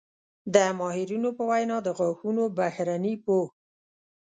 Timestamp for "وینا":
1.49-1.77